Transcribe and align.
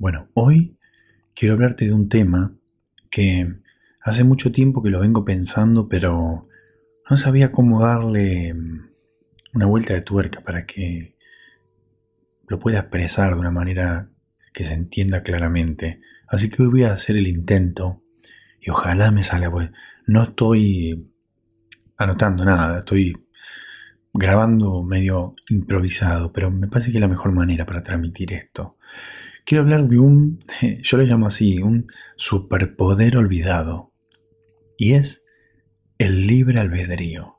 Bueno, 0.00 0.28
hoy 0.34 0.78
quiero 1.34 1.54
hablarte 1.54 1.86
de 1.86 1.92
un 1.92 2.08
tema 2.08 2.54
que 3.10 3.52
hace 4.00 4.22
mucho 4.22 4.52
tiempo 4.52 4.80
que 4.80 4.90
lo 4.90 5.00
vengo 5.00 5.24
pensando, 5.24 5.88
pero 5.88 6.46
no 7.10 7.16
sabía 7.16 7.50
cómo 7.50 7.80
darle 7.82 8.54
una 9.54 9.66
vuelta 9.66 9.94
de 9.94 10.02
tuerca 10.02 10.40
para 10.40 10.66
que 10.66 11.16
lo 12.46 12.60
pueda 12.60 12.78
expresar 12.78 13.34
de 13.34 13.40
una 13.40 13.50
manera 13.50 14.08
que 14.52 14.62
se 14.62 14.74
entienda 14.74 15.24
claramente. 15.24 15.98
Así 16.28 16.48
que 16.48 16.62
hoy 16.62 16.68
voy 16.68 16.82
a 16.84 16.92
hacer 16.92 17.16
el 17.16 17.26
intento 17.26 18.04
y 18.60 18.70
ojalá 18.70 19.10
me 19.10 19.24
salga, 19.24 19.50
pues 19.50 19.70
no 20.06 20.22
estoy 20.22 21.10
anotando 21.96 22.44
nada, 22.44 22.78
estoy 22.78 23.26
grabando 24.14 24.80
medio 24.84 25.34
improvisado, 25.48 26.32
pero 26.32 26.52
me 26.52 26.68
parece 26.68 26.92
que 26.92 26.98
es 26.98 27.02
la 27.02 27.08
mejor 27.08 27.32
manera 27.32 27.66
para 27.66 27.82
transmitir 27.82 28.32
esto. 28.32 28.76
Quiero 29.48 29.62
hablar 29.62 29.88
de 29.88 29.98
un, 29.98 30.40
yo 30.82 30.98
lo 30.98 31.04
llamo 31.04 31.26
así, 31.26 31.62
un 31.62 31.86
superpoder 32.16 33.16
olvidado, 33.16 33.94
y 34.76 34.92
es 34.92 35.24
el 35.96 36.26
libre 36.26 36.60
albedrío. 36.60 37.38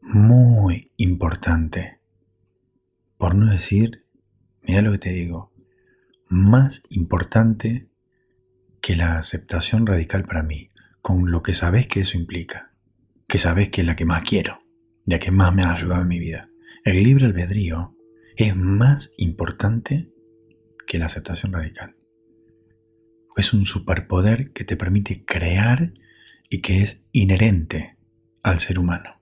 Muy 0.00 0.90
importante. 0.96 2.00
Por 3.18 3.34
no 3.34 3.52
decir, 3.52 4.06
mira 4.62 4.80
lo 4.80 4.92
que 4.92 4.98
te 4.98 5.10
digo, 5.10 5.52
más 6.30 6.82
importante 6.88 7.90
que 8.80 8.96
la 8.96 9.18
aceptación 9.18 9.86
radical 9.86 10.24
para 10.24 10.42
mí, 10.42 10.70
con 11.02 11.30
lo 11.30 11.42
que 11.42 11.52
sabes 11.52 11.88
que 11.88 12.00
eso 12.00 12.16
implica, 12.16 12.72
que 13.28 13.36
sabes 13.36 13.68
que 13.68 13.82
es 13.82 13.86
la 13.86 13.96
que 13.96 14.06
más 14.06 14.24
quiero, 14.24 14.60
ya 15.04 15.18
que 15.18 15.30
más 15.30 15.54
me 15.54 15.62
ha 15.62 15.72
ayudado 15.72 16.00
en 16.00 16.08
mi 16.08 16.18
vida. 16.18 16.48
El 16.86 17.02
libre 17.02 17.26
albedrío 17.26 17.94
es 18.38 18.56
más 18.56 19.12
importante 19.18 20.13
que 20.86 20.98
la 20.98 21.06
aceptación 21.06 21.52
radical. 21.52 21.96
Es 23.36 23.52
un 23.52 23.66
superpoder 23.66 24.52
que 24.52 24.64
te 24.64 24.76
permite 24.76 25.24
crear 25.24 25.92
y 26.48 26.60
que 26.60 26.82
es 26.82 27.04
inherente 27.12 27.96
al 28.42 28.58
ser 28.58 28.78
humano. 28.78 29.20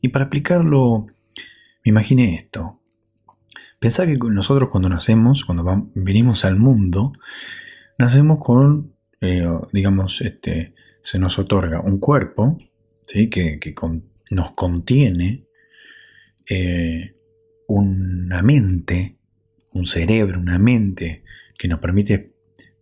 Y 0.00 0.08
para 0.08 0.26
aplicarlo, 0.26 1.06
me 1.84 1.90
imaginé 1.90 2.36
esto. 2.36 2.80
Pensá 3.78 4.06
que 4.06 4.16
nosotros 4.16 4.70
cuando 4.70 4.88
nacemos, 4.88 5.44
cuando 5.44 5.90
venimos 5.94 6.44
al 6.44 6.56
mundo, 6.56 7.12
nacemos 7.98 8.38
con, 8.38 8.94
eh, 9.20 9.46
digamos, 9.72 10.20
este, 10.22 10.74
se 11.02 11.18
nos 11.18 11.38
otorga 11.38 11.80
un 11.80 11.98
cuerpo 11.98 12.58
¿sí? 13.06 13.28
que, 13.28 13.60
nos 14.30 14.52
contiene 14.54 15.46
eh, 16.48 17.14
una 17.68 18.42
mente, 18.42 19.18
un 19.76 19.86
cerebro, 19.86 20.40
una 20.40 20.58
mente 20.58 21.22
que 21.58 21.68
nos 21.68 21.80
permite 21.80 22.32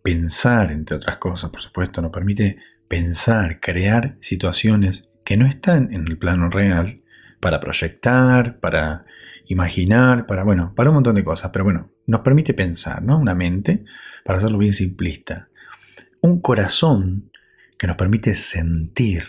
pensar, 0.01 0.71
entre 0.71 0.97
otras 0.97 1.17
cosas, 1.17 1.49
por 1.49 1.61
supuesto, 1.61 2.01
nos 2.01 2.11
permite 2.11 2.57
pensar, 2.87 3.59
crear 3.59 4.17
situaciones 4.21 5.09
que 5.23 5.37
no 5.37 5.45
están 5.45 5.93
en 5.93 6.07
el 6.07 6.17
plano 6.17 6.49
real, 6.49 7.01
para 7.39 7.59
proyectar, 7.59 8.59
para 8.59 9.05
imaginar, 9.45 10.25
para, 10.25 10.43
bueno, 10.43 10.73
para 10.75 10.89
un 10.89 10.95
montón 10.95 11.15
de 11.15 11.23
cosas, 11.23 11.51
pero 11.51 11.63
bueno, 11.65 11.91
nos 12.07 12.21
permite 12.21 12.53
pensar, 12.53 13.03
¿no? 13.03 13.19
Una 13.19 13.35
mente, 13.35 13.83
para 14.23 14.37
hacerlo 14.37 14.57
bien 14.57 14.73
simplista. 14.73 15.49
Un 16.21 16.41
corazón 16.41 17.31
que 17.77 17.87
nos 17.87 17.97
permite 17.97 18.33
sentir, 18.33 19.25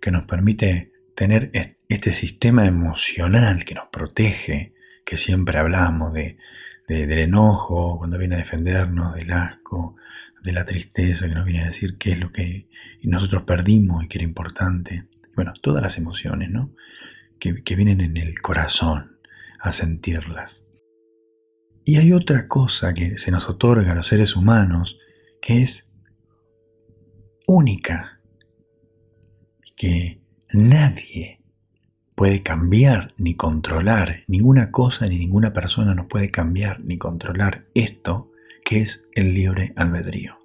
que 0.00 0.10
nos 0.10 0.26
permite 0.26 0.92
tener 1.14 1.50
este 1.88 2.12
sistema 2.12 2.66
emocional 2.66 3.64
que 3.64 3.74
nos 3.74 3.88
protege, 3.88 4.74
que 5.04 5.16
siempre 5.16 5.58
hablamos 5.58 6.12
de, 6.12 6.36
del 6.88 7.18
enojo, 7.18 7.98
cuando 7.98 8.18
viene 8.18 8.36
a 8.36 8.38
defendernos, 8.38 9.14
del 9.14 9.32
asco, 9.32 9.96
de 10.42 10.52
la 10.52 10.64
tristeza, 10.64 11.28
que 11.28 11.34
nos 11.34 11.44
viene 11.44 11.62
a 11.62 11.66
decir 11.66 11.98
qué 11.98 12.12
es 12.12 12.20
lo 12.20 12.32
que 12.32 12.68
nosotros 13.02 13.42
perdimos 13.42 14.04
y 14.04 14.08
que 14.08 14.18
era 14.18 14.24
importante. 14.24 15.04
Bueno, 15.34 15.52
todas 15.60 15.82
las 15.82 15.98
emociones, 15.98 16.50
¿no? 16.50 16.74
Que, 17.38 17.62
que 17.62 17.76
vienen 17.76 18.00
en 18.00 18.16
el 18.16 18.40
corazón 18.40 19.18
a 19.60 19.72
sentirlas. 19.72 20.66
Y 21.84 21.96
hay 21.96 22.12
otra 22.12 22.46
cosa 22.48 22.92
que 22.94 23.16
se 23.16 23.30
nos 23.30 23.48
otorga 23.48 23.92
a 23.92 23.94
los 23.94 24.06
seres 24.06 24.36
humanos 24.36 24.98
que 25.40 25.62
es 25.62 25.90
única 27.46 28.20
que 29.76 30.20
nadie 30.52 31.39
puede 32.20 32.42
cambiar 32.42 33.14
ni 33.16 33.34
controlar, 33.34 34.24
ninguna 34.26 34.70
cosa 34.70 35.06
ni 35.06 35.18
ninguna 35.18 35.54
persona 35.54 35.94
nos 35.94 36.04
puede 36.04 36.28
cambiar 36.28 36.78
ni 36.80 36.98
controlar 36.98 37.64
esto 37.72 38.30
que 38.62 38.82
es 38.82 39.08
el 39.14 39.32
libre 39.32 39.72
albedrío. 39.74 40.38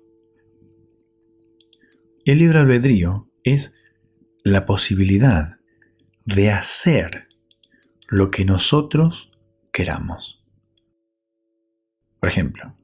El 2.24 2.40
libre 2.40 2.60
albedrío 2.60 3.30
es 3.44 3.76
la 4.46 4.66
posibilidad 4.66 5.58
de 6.24 6.50
hacer 6.50 7.28
lo 8.08 8.32
que 8.32 8.46
nosotros 8.46 9.34
queramos. 9.74 10.46
Por 12.22 12.30
ejemplo, 12.30 12.78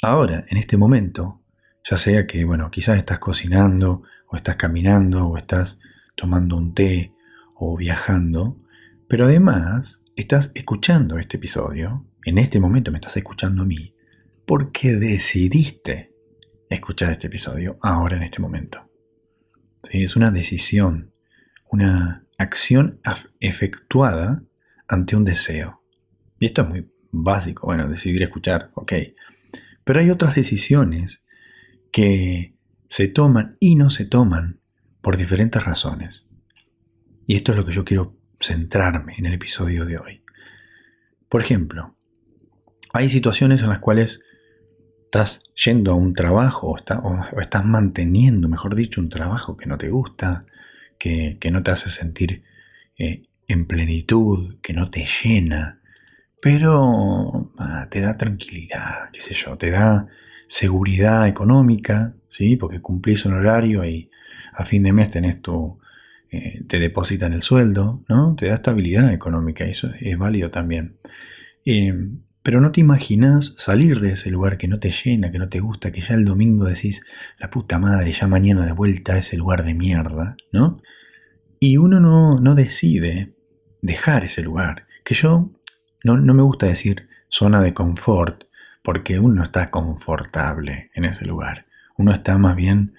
ahora, 0.00 0.44
en 0.48 0.58
este 0.58 0.76
momento, 0.76 1.42
ya 1.82 1.96
sea 1.96 2.24
que, 2.28 2.44
bueno, 2.44 2.70
quizás 2.70 2.98
estás 2.98 3.18
cocinando, 3.18 4.04
o 4.28 4.36
estás 4.36 4.54
caminando, 4.54 5.26
o 5.26 5.36
estás 5.36 5.80
tomando 6.14 6.56
un 6.56 6.72
té, 6.72 7.17
o 7.58 7.76
viajando, 7.76 8.60
pero 9.08 9.24
además 9.24 10.00
estás 10.16 10.52
escuchando 10.54 11.18
este 11.18 11.36
episodio, 11.36 12.06
en 12.24 12.38
este 12.38 12.60
momento 12.60 12.92
me 12.92 12.98
estás 12.98 13.16
escuchando 13.16 13.62
a 13.62 13.66
mí, 13.66 13.94
porque 14.46 14.94
decidiste 14.94 16.14
escuchar 16.70 17.12
este 17.12 17.26
episodio 17.26 17.78
ahora 17.82 18.16
en 18.16 18.22
este 18.22 18.40
momento. 18.40 18.88
Es 19.90 20.16
una 20.16 20.30
decisión, 20.30 21.12
una 21.70 22.24
acción 22.36 23.00
efectuada 23.40 24.42
ante 24.86 25.16
un 25.16 25.24
deseo. 25.24 25.82
Y 26.38 26.46
esto 26.46 26.62
es 26.62 26.68
muy 26.68 26.90
básico, 27.10 27.66
bueno, 27.66 27.88
decidir 27.88 28.22
escuchar, 28.22 28.70
ok. 28.74 28.92
Pero 29.84 30.00
hay 30.00 30.10
otras 30.10 30.34
decisiones 30.34 31.24
que 31.90 32.54
se 32.88 33.08
toman 33.08 33.56
y 33.60 33.74
no 33.74 33.90
se 33.90 34.04
toman 34.04 34.60
por 35.00 35.16
diferentes 35.16 35.64
razones. 35.64 36.27
Y 37.28 37.36
esto 37.36 37.52
es 37.52 37.58
lo 37.58 37.66
que 37.66 37.72
yo 37.72 37.84
quiero 37.84 38.16
centrarme 38.40 39.14
en 39.18 39.26
el 39.26 39.34
episodio 39.34 39.84
de 39.84 39.98
hoy. 39.98 40.22
Por 41.28 41.42
ejemplo, 41.42 41.94
hay 42.94 43.10
situaciones 43.10 43.62
en 43.62 43.68
las 43.68 43.80
cuales 43.80 44.24
estás 45.04 45.40
yendo 45.54 45.92
a 45.92 45.94
un 45.94 46.14
trabajo 46.14 46.68
o, 46.68 47.38
estás 47.38 47.64
manteniendo, 47.66 48.48
mejor 48.48 48.74
dicho, 48.74 49.02
un 49.02 49.10
trabajo 49.10 49.58
que 49.58 49.66
no 49.66 49.76
te 49.76 49.90
gusta, 49.90 50.46
que, 50.98 51.38
no 51.52 51.62
te 51.62 51.70
hace 51.70 51.90
sentir 51.90 52.44
eh, 52.96 53.24
en 53.46 53.66
plenitud, 53.66 54.56
que 54.62 54.72
no 54.72 54.90
te 54.90 55.04
llena, 55.04 55.82
pero 56.40 57.52
ah, 57.58 57.88
te 57.90 58.00
da 58.00 58.14
tranquilidad, 58.14 59.10
qué 59.12 59.20
sé 59.20 59.34
yo, 59.34 59.54
te 59.56 59.70
da 59.70 60.06
seguridad 60.48 61.28
económica, 61.28 62.14
¿sí? 62.30 62.56
porque 62.56 62.80
cumplís 62.80 63.26
un 63.26 63.34
horario 63.34 63.84
y 63.84 64.10
a 64.54 64.64
fin 64.64 64.82
de 64.82 64.94
mes 64.94 65.10
tenés 65.10 65.42
tu, 65.42 65.78
eh, 66.30 66.62
te 66.68 66.78
depositan 66.78 67.32
el 67.32 67.42
sueldo, 67.42 68.04
¿no? 68.08 68.34
te 68.36 68.46
da 68.46 68.54
estabilidad 68.54 69.12
económica, 69.12 69.64
eso 69.64 69.90
es 70.00 70.18
válido 70.18 70.50
también. 70.50 70.98
Eh, 71.64 71.94
pero 72.42 72.60
no 72.60 72.72
te 72.72 72.80
imaginas 72.80 73.54
salir 73.58 74.00
de 74.00 74.12
ese 74.12 74.30
lugar 74.30 74.56
que 74.56 74.68
no 74.68 74.78
te 74.78 74.90
llena, 74.90 75.30
que 75.30 75.38
no 75.38 75.48
te 75.48 75.60
gusta, 75.60 75.92
que 75.92 76.00
ya 76.00 76.14
el 76.14 76.24
domingo 76.24 76.64
decís, 76.64 77.02
la 77.38 77.50
puta 77.50 77.78
madre, 77.78 78.10
ya 78.10 78.26
mañana 78.26 78.64
de 78.64 78.72
vuelta 78.72 79.14
a 79.14 79.18
ese 79.18 79.36
lugar 79.36 79.64
de 79.64 79.74
mierda, 79.74 80.36
¿no? 80.52 80.80
Y 81.60 81.76
uno 81.76 82.00
no, 82.00 82.54
decide 82.54 83.34
dejar 83.82 84.24
ese 84.24 84.42
lugar. 84.42 84.86
Que 85.04 85.14
yo 85.14 85.50
no, 86.04 86.16
no 86.16 86.32
me 86.32 86.42
gusta 86.42 86.66
decir 86.66 87.08
zona 87.28 87.60
de 87.60 87.74
confort, 87.74 88.44
porque 88.82 89.18
uno 89.18 89.34
no 89.34 89.42
está 89.42 89.70
confortable 89.70 90.90
en 90.94 91.04
ese 91.04 91.26
lugar. 91.26 91.66
Uno 91.96 92.12
está 92.12 92.38
más 92.38 92.56
bien 92.56 92.94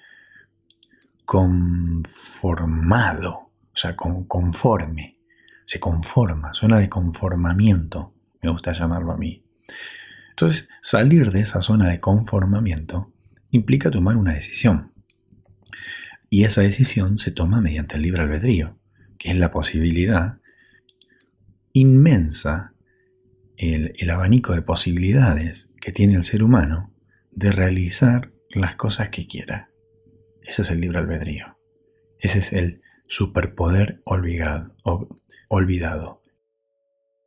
conformado, 1.30 3.30
o 3.30 3.76
sea, 3.76 3.94
conforme. 3.94 5.16
Se 5.64 5.78
conforma, 5.78 6.52
zona 6.54 6.80
de 6.80 6.88
conformamiento 6.88 8.12
me 8.42 8.50
gusta 8.50 8.72
llamarlo 8.72 9.12
a 9.12 9.16
mí. 9.16 9.44
Entonces, 10.30 10.68
salir 10.82 11.30
de 11.30 11.38
esa 11.38 11.60
zona 11.60 11.88
de 11.88 12.00
conformamiento 12.00 13.12
implica 13.50 13.92
tomar 13.92 14.16
una 14.16 14.34
decisión. 14.34 14.92
Y 16.28 16.42
esa 16.42 16.62
decisión 16.62 17.16
se 17.16 17.30
toma 17.30 17.60
mediante 17.60 17.94
el 17.94 18.02
libre 18.02 18.22
albedrío, 18.22 18.76
que 19.16 19.30
es 19.30 19.38
la 19.38 19.52
posibilidad 19.52 20.40
inmensa, 21.72 22.74
el, 23.56 23.92
el 23.96 24.10
abanico 24.10 24.52
de 24.52 24.62
posibilidades 24.62 25.70
que 25.80 25.92
tiene 25.92 26.14
el 26.14 26.24
ser 26.24 26.42
humano 26.42 26.92
de 27.30 27.52
realizar 27.52 28.32
las 28.48 28.74
cosas 28.74 29.10
que 29.10 29.28
quiera. 29.28 29.69
Ese 30.50 30.62
es 30.62 30.70
el 30.72 30.80
libre 30.80 30.98
albedrío. 30.98 31.56
Ese 32.18 32.40
es 32.40 32.52
el 32.52 32.82
superpoder 33.06 34.02
olvidado. 34.04 34.74
olvidado. 35.48 36.24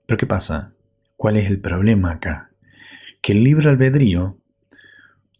Pero 0.06 0.18
¿qué 0.18 0.28
pasa? 0.28 0.74
¿Cuál 1.16 1.38
es 1.38 1.48
el 1.48 1.62
problema 1.62 2.12
acá? 2.12 2.50
que 3.22 3.32
el 3.32 3.46
libre 3.46 3.70
albedrío 3.70 4.38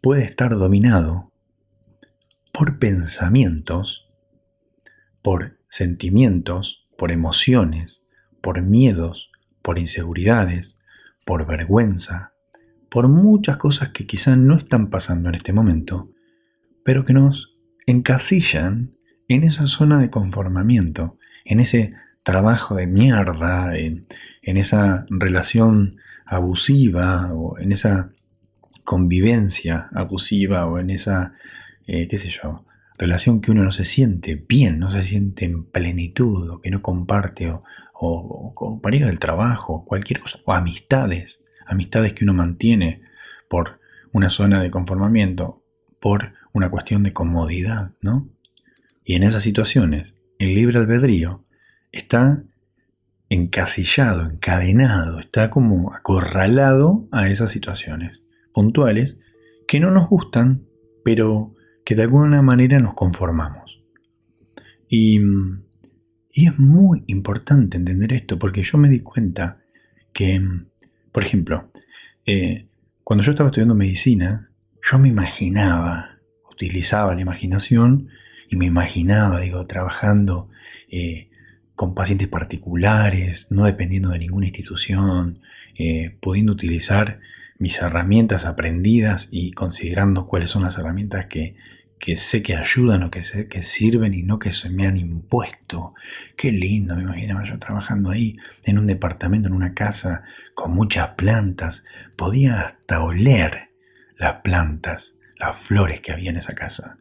puede 0.02 0.24
estar 0.24 0.52
dominado 0.52 1.34
por 2.54 2.80
pensamientos, 2.80 4.08
por 5.22 5.60
sentimientos, 5.68 6.88
por 6.98 7.12
emociones, 7.12 8.08
por 8.40 8.62
miedos, 8.62 9.30
por 9.62 9.78
inseguridades, 9.78 10.80
por 11.26 11.46
vergüenza, 11.46 12.32
por 12.90 13.10
muchas 13.10 13.58
cosas 13.58 13.90
que 13.90 14.08
quizá 14.08 14.38
no 14.38 14.56
están 14.56 14.90
pasando 14.90 15.28
en 15.28 15.36
este 15.36 15.52
momento, 15.52 16.10
pero 16.86 17.04
que 17.04 17.12
nos 17.12 17.53
encasillan 17.86 18.96
en 19.28 19.44
esa 19.44 19.68
zona 19.68 20.00
de 20.00 20.10
conformamiento, 20.10 21.18
en 21.46 21.60
ese 21.60 21.94
trabajo 22.24 22.76
de 22.76 22.88
mierda, 22.88 23.78
en, 23.78 24.08
esa 24.42 25.06
relación 25.10 25.98
abusiva 26.26 27.34
o 27.34 27.60
en 27.60 27.72
esa 27.72 28.12
convivencia 28.84 29.90
abusiva 29.94 30.66
o 30.66 30.80
en 30.80 30.90
esa, 30.90 31.34
eh, 31.86 32.08
qué 32.08 32.18
sé 32.18 32.30
yo, 32.30 32.66
relación 32.98 33.42
que 33.42 33.52
uno 33.52 33.64
no 33.64 33.72
se 33.72 33.86
siente 33.86 34.36
bien, 34.36 34.80
no 34.80 34.90
se 34.90 35.02
siente 35.02 35.46
en 35.46 35.66
plenitud 35.66 36.50
o 36.50 36.62
que 36.62 36.72
no 36.72 36.82
comparte 36.82 37.50
o, 37.52 37.64
o, 37.94 38.54
compañeros 38.54 39.10
del 39.10 39.20
trabajo, 39.20 39.86
cualquier 39.86 40.20
cosa, 40.20 40.40
o 40.46 40.54
amistades, 40.54 41.44
amistades 41.66 42.14
que 42.14 42.24
uno 42.24 42.34
mantiene 42.34 43.02
por 43.50 43.80
una 44.12 44.30
zona 44.30 44.62
de 44.62 44.72
conformamiento, 44.72 45.64
por 46.00 46.34
una 46.54 46.70
cuestión 46.70 47.04
de 47.04 47.14
comodidad, 47.14 47.92
¿no? 48.02 48.30
Y 49.04 49.16
en 49.16 49.24
esas 49.24 49.44
situaciones, 49.44 50.16
el 50.40 50.56
libre 50.56 50.80
albedrío 50.80 51.44
está 51.92 52.44
encasillado, 53.30 54.30
encadenado, 54.30 55.20
está 55.20 55.50
como 55.50 55.94
acorralado 55.94 57.08
a 57.12 57.28
esas 57.28 57.52
situaciones 57.52 58.24
puntuales 58.54 59.20
que 59.68 59.80
no 59.80 59.92
nos 59.92 60.08
gustan, 60.08 60.66
pero 61.04 61.56
que 61.84 61.96
de 61.96 62.04
alguna 62.04 62.42
manera 62.42 62.80
nos 62.80 62.94
conformamos. 62.94 63.82
Y 64.88 65.20
y 66.36 66.48
es 66.48 66.58
muy 66.58 67.04
importante 67.06 67.78
entender 67.78 68.12
esto 68.12 68.40
porque 68.40 68.64
yo 68.64 68.80
me 68.80 68.90
di 68.90 69.02
cuenta 69.02 69.60
que, 70.12 70.42
por 71.12 71.22
ejemplo, 71.22 71.70
eh, 72.26 72.66
cuando 73.04 73.24
yo 73.24 73.32
estaba 73.32 73.50
estudiando 73.50 73.76
medicina, 73.76 74.50
yo 74.82 74.98
me 74.98 75.10
imaginaba, 75.10 76.13
utilizaba 76.54 77.14
la 77.16 77.22
imaginación 77.22 78.10
y 78.50 78.56
me 78.56 78.66
imaginaba, 78.66 79.40
digo, 79.40 79.66
trabajando 79.66 80.50
eh, 80.90 81.30
con 81.76 81.96
pacientes 81.96 82.28
particulares, 82.28 83.48
no 83.52 83.66
dependiendo 83.66 84.10
de 84.10 84.20
ninguna 84.20 84.46
institución, 84.46 85.40
eh, 85.78 86.16
pudiendo 86.20 86.54
utilizar 86.54 87.20
mis 87.58 87.82
herramientas 87.82 88.46
aprendidas 88.46 89.28
y 89.32 89.52
considerando 89.52 90.28
cuáles 90.28 90.50
son 90.50 90.64
las 90.64 90.78
herramientas 90.78 91.26
que, 91.28 91.56
que 92.04 92.18
sé 92.18 92.44
que 92.44 92.56
ayudan 92.56 93.04
o 93.04 93.10
que 93.10 93.24
sé 93.24 93.48
que 93.48 93.64
sirven 93.64 94.14
y 94.14 94.24
no 94.24 94.38
que 94.38 94.52
se 94.52 94.70
me 94.70 94.86
han 94.86 94.98
impuesto. 94.98 95.94
Qué 96.36 96.52
lindo, 96.52 96.96
me 96.96 97.04
imaginaba 97.04 97.46
yo 97.46 97.58
trabajando 97.60 98.10
ahí 98.10 98.38
en 98.66 98.78
un 98.78 98.88
departamento, 98.88 99.48
en 99.48 99.54
una 99.54 99.74
casa 99.74 100.24
con 100.54 100.74
muchas 100.74 101.12
plantas. 101.12 101.86
Podía 102.18 102.62
hasta 102.62 103.02
oler 103.02 103.70
las 104.18 104.42
plantas, 104.42 105.18
las 105.44 105.58
flores 105.58 106.00
que 106.00 106.12
había 106.12 106.30
en 106.30 106.38
esa 106.38 106.56
casa. 106.56 106.98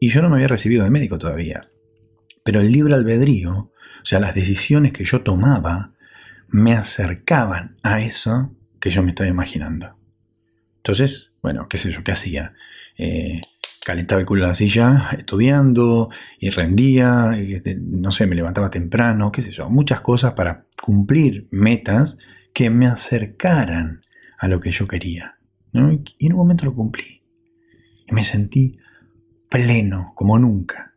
Y 0.00 0.08
yo 0.08 0.22
no 0.22 0.28
me 0.28 0.36
había 0.36 0.48
recibido 0.48 0.84
de 0.84 0.90
médico 0.90 1.18
todavía. 1.18 1.60
Pero 2.44 2.60
el 2.60 2.70
libre 2.70 2.94
albedrío, 2.94 3.52
o 3.52 4.04
sea, 4.04 4.20
las 4.20 4.34
decisiones 4.34 4.92
que 4.92 5.04
yo 5.04 5.22
tomaba, 5.22 5.92
me 6.48 6.74
acercaban 6.74 7.76
a 7.82 8.00
eso 8.00 8.54
que 8.80 8.90
yo 8.90 9.02
me 9.02 9.10
estaba 9.10 9.28
imaginando. 9.28 9.96
Entonces, 10.76 11.32
bueno, 11.42 11.68
qué 11.68 11.78
sé 11.78 11.90
yo, 11.90 12.04
¿qué 12.04 12.12
hacía? 12.12 12.54
Eh, 12.96 13.40
calentaba 13.84 14.20
el 14.20 14.26
culo 14.26 14.42
en 14.42 14.48
la 14.48 14.54
silla 14.54 15.08
estudiando 15.16 16.10
y 16.38 16.50
rendía, 16.50 17.32
este, 17.36 17.76
no 17.76 18.12
sé, 18.12 18.26
me 18.26 18.36
levantaba 18.36 18.70
temprano, 18.70 19.32
qué 19.32 19.42
sé 19.42 19.50
yo, 19.50 19.68
muchas 19.68 20.00
cosas 20.00 20.34
para 20.34 20.66
cumplir 20.80 21.48
metas 21.50 22.18
que 22.52 22.70
me 22.70 22.86
acercaran 22.86 24.00
a 24.38 24.46
lo 24.46 24.60
que 24.60 24.70
yo 24.70 24.86
quería. 24.86 25.38
Y 25.72 26.26
en 26.26 26.32
un 26.32 26.38
momento 26.38 26.66
lo 26.66 26.74
cumplí. 26.74 27.21
Me 28.12 28.24
sentí 28.24 28.78
pleno, 29.48 30.12
como 30.14 30.38
nunca. 30.38 30.94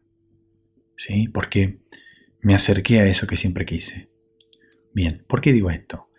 ¿Sí? 0.96 1.28
Porque 1.28 1.80
me 2.42 2.56
acerqué 2.56 3.00
a 3.00 3.08
eso 3.08 3.28
que 3.28 3.38
siempre 3.38 3.66
quise. 3.66 4.10
Bien, 4.94 5.24
¿por 5.28 5.42
qué 5.42 5.52
digo 5.52 5.70
esto? 5.70 6.10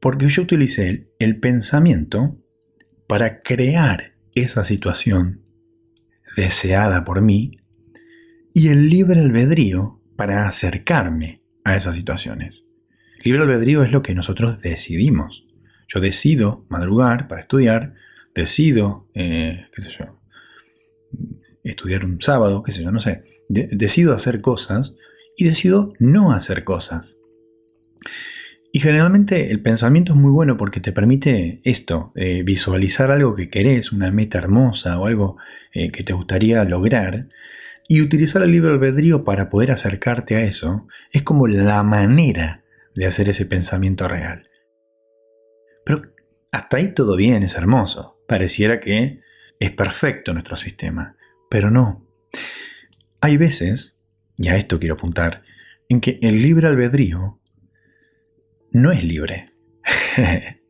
Porque 0.00 0.28
yo 0.28 0.42
utilicé 0.42 1.10
el 1.18 1.38
pensamiento 1.38 2.38
para 3.06 3.42
crear 3.42 4.14
esa 4.34 4.64
situación 4.64 5.42
deseada 6.36 7.04
por 7.04 7.20
mí 7.20 7.58
y 8.54 8.68
el 8.68 8.88
libre 8.88 9.20
albedrío 9.20 10.00
para 10.16 10.46
acercarme 10.46 11.42
a 11.64 11.76
esas 11.76 11.94
situaciones. 11.94 12.64
Libre 13.22 13.42
albedrío 13.42 13.82
es 13.82 13.92
lo 13.92 14.02
que 14.02 14.14
nosotros 14.14 14.60
decidimos. 14.60 15.46
Yo 15.88 16.00
decido 16.00 16.66
madrugar 16.68 17.28
para 17.28 17.40
estudiar, 17.40 17.94
decido, 18.34 19.08
eh, 19.14 19.66
estudiar 21.64 22.04
un 22.04 22.20
sábado, 22.20 22.62
qué 22.62 22.72
sé 22.72 22.82
yo, 22.82 22.90
no 22.90 23.00
sé. 23.00 23.24
decido 23.48 24.12
hacer 24.12 24.40
cosas 24.40 24.94
y 25.36 25.44
decido 25.44 25.94
no 25.98 26.32
hacer 26.32 26.64
cosas. 26.64 27.16
Y 28.70 28.80
generalmente 28.80 29.50
el 29.50 29.62
pensamiento 29.62 30.12
es 30.12 30.18
muy 30.18 30.30
bueno 30.30 30.56
porque 30.56 30.80
te 30.80 30.92
permite 30.92 31.60
esto, 31.64 32.12
eh, 32.14 32.42
visualizar 32.44 33.10
algo 33.10 33.34
que 33.34 33.48
querés, 33.48 33.92
una 33.92 34.10
meta 34.10 34.38
hermosa 34.38 34.98
o 34.98 35.06
algo 35.06 35.38
eh, 35.72 35.90
que 35.90 36.02
te 36.02 36.12
gustaría 36.12 36.62
lograr, 36.64 37.28
y 37.88 38.02
utilizar 38.02 38.42
el 38.42 38.52
libre 38.52 38.72
albedrío 38.72 39.24
para 39.24 39.48
poder 39.48 39.70
acercarte 39.70 40.36
a 40.36 40.42
eso 40.42 40.86
es 41.10 41.22
como 41.22 41.46
la 41.46 41.82
manera 41.82 42.62
de 42.94 43.06
hacer 43.06 43.30
ese 43.30 43.46
pensamiento 43.46 44.06
real. 44.06 44.50
Pero 45.86 46.02
hasta 46.52 46.76
ahí 46.76 46.92
todo 46.92 47.16
bien, 47.16 47.42
es 47.42 47.56
hermoso. 47.56 48.17
Pareciera 48.28 48.78
que 48.78 49.22
es 49.58 49.70
perfecto 49.72 50.34
nuestro 50.34 50.56
sistema, 50.56 51.16
pero 51.50 51.70
no. 51.70 52.06
Hay 53.22 53.38
veces, 53.38 53.98
y 54.36 54.48
a 54.48 54.56
esto 54.56 54.78
quiero 54.78 54.94
apuntar, 54.94 55.42
en 55.88 56.02
que 56.02 56.18
el 56.20 56.42
libre 56.42 56.66
albedrío 56.66 57.40
no 58.70 58.92
es 58.92 59.02
libre. 59.02 59.46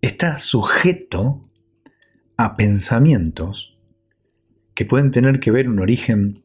Está 0.00 0.38
sujeto 0.38 1.50
a 2.36 2.56
pensamientos 2.56 3.76
que 4.74 4.84
pueden 4.84 5.10
tener 5.10 5.40
que 5.40 5.50
ver 5.50 5.68
un 5.68 5.80
origen 5.80 6.44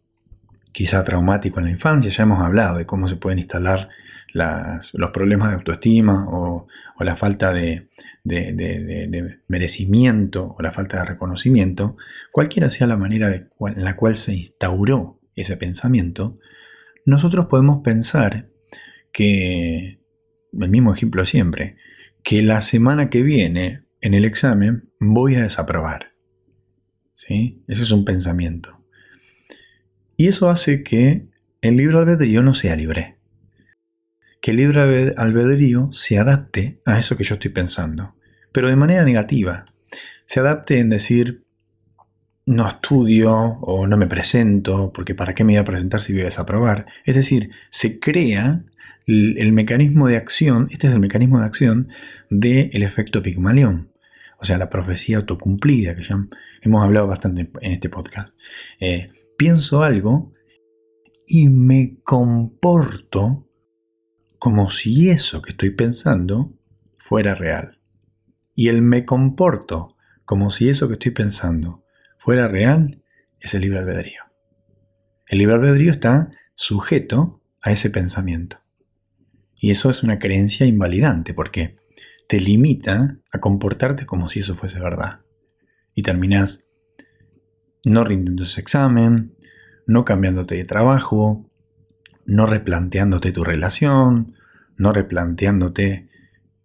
quizá 0.72 1.04
traumático 1.04 1.60
en 1.60 1.66
la 1.66 1.72
infancia. 1.72 2.10
Ya 2.10 2.24
hemos 2.24 2.40
hablado 2.40 2.80
de 2.80 2.88
cómo 2.88 3.08
se 3.08 3.18
pueden 3.18 3.38
instalar 3.38 3.90
los 4.34 5.12
problemas 5.12 5.50
de 5.50 5.56
autoestima 5.56 6.26
o, 6.30 6.68
la 7.00 7.16
falta 7.16 7.54
de, 7.54 7.90
merecimiento 9.48 10.56
o 10.58 10.62
la 10.62 10.72
falta 10.72 11.00
de 11.00 11.06
reconocimiento. 11.06 11.98
Cualquiera 12.32 12.70
sea 12.70 12.88
la 12.88 12.98
manera 12.98 13.34
en 13.34 13.84
la 13.84 13.96
cual 13.96 14.16
se 14.16 14.34
instauró 14.34 15.20
ese 15.36 15.58
pensamiento, 15.58 16.40
nosotros 17.06 17.48
podemos 17.48 17.82
pensar 17.82 18.50
que, 19.12 20.00
el 20.60 20.70
mismo 20.70 20.94
ejemplo 20.94 21.26
siempre, 21.26 21.78
que 22.24 22.42
la 22.42 22.62
semana 22.62 23.10
que 23.10 23.24
viene 23.24 23.84
en 24.02 24.14
el 24.14 24.26
examen 24.26 24.90
voy 25.00 25.36
a 25.36 25.44
desaprobar. 25.44 26.14
¿Sí? 27.16 27.64
Eso 27.68 27.84
es 27.84 27.92
un 27.92 28.06
pensamiento. 28.06 28.84
Y 30.18 30.28
eso 30.28 30.50
hace 30.50 30.84
que 30.84 31.28
el 31.62 31.78
libre 31.78 31.98
albedrío 31.98 32.44
no 32.44 32.54
sea 32.54 32.76
libre. 32.76 33.18
Que 34.44 34.52
el 34.52 34.58
libre 34.58 35.14
albedrío 35.16 35.88
se 35.94 36.20
adapte 36.20 36.82
a 36.84 37.00
eso 37.00 37.16
que 37.16 37.24
yo 37.24 37.36
estoy 37.36 37.52
pensando, 37.52 38.18
pero 38.52 38.68
de 38.68 38.76
manera 38.76 39.06
negativa. 39.06 39.64
Se 40.26 40.42
adapte 40.42 40.80
en 40.80 40.90
decir, 40.90 41.46
no 42.46 42.68
estudio 42.68 43.34
o 43.34 43.88
no 43.88 43.96
me 43.96 44.06
presento, 44.06 44.92
porque 44.94 45.16
¿para 45.16 45.34
qué 45.34 45.46
me 45.46 45.54
voy 45.54 45.60
a 45.60 45.64
presentar 45.64 46.02
si 46.02 46.12
voy 46.12 46.24
a 46.24 46.26
desaprobar? 46.26 46.88
Es 47.06 47.16
decir, 47.16 47.52
se 47.70 48.02
crea 48.02 48.66
el, 49.08 49.54
mecanismo 49.54 50.10
de 50.10 50.18
acción, 50.18 50.68
este 50.72 50.88
es 50.88 50.94
el 50.94 51.00
mecanismo 51.00 51.40
de 51.40 51.46
acción 51.46 51.88
del 52.30 52.84
efecto 52.84 53.24
Pigmalión, 53.24 53.94
o 54.40 54.44
sea, 54.44 54.58
la 54.58 54.70
profecía 54.70 55.20
autocumplida, 55.20 55.96
que 55.96 56.04
ya 56.04 56.18
hemos 56.62 56.84
hablado 56.84 57.08
bastante 57.08 57.50
en 57.62 57.72
este 57.72 57.88
podcast. 57.88 58.36
Eh, 58.82 59.10
pienso 59.38 59.84
algo 59.84 60.34
y 61.26 61.48
me 61.48 61.96
comporto 62.04 63.48
como 64.44 64.70
si 64.70 65.10
eso 65.10 65.42
que 65.42 65.52
estoy 65.52 65.70
pensando 65.70 66.52
fuera 66.98 67.34
real. 67.34 67.80
Y 68.54 68.68
el 68.68 68.82
me 68.82 69.06
comporto 69.06 69.96
como 70.26 70.52
si 70.52 70.68
eso 70.68 70.90
que 70.90 70.96
estoy 70.96 71.12
pensando 71.12 71.86
fuera 72.18 72.50
real 72.50 73.02
es 73.40 73.54
el 73.54 73.62
libre 73.62 73.80
albedrío. 73.80 74.20
El 75.28 75.38
libre 75.38 75.56
albedrío 75.56 75.94
está 75.94 76.30
sujeto 76.56 77.42
a 77.62 77.72
ese 77.72 77.90
pensamiento. 77.90 78.58
Y 79.56 79.72
eso 79.72 79.90
es 79.90 80.04
una 80.04 80.20
creencia 80.20 80.66
invalidante 80.66 81.34
porque 81.34 81.78
te 82.28 82.42
limita 82.42 83.20
a 83.32 83.40
comportarte 83.40 84.06
como 84.06 84.28
si 84.28 84.40
eso 84.40 84.56
fuese 84.56 84.82
verdad. 84.82 85.22
Y 85.96 86.02
terminas 86.02 86.70
no 87.86 88.04
rindiendo 88.04 88.44
ese 88.44 88.60
examen, 88.60 89.38
no 89.88 90.04
cambiándote 90.04 90.56
de 90.56 90.66
trabajo, 90.66 91.50
no 92.26 92.46
replanteándote 92.46 93.32
tu 93.32 93.44
relación, 93.44 94.36
no 94.78 94.94
replanteándote, 94.94 96.10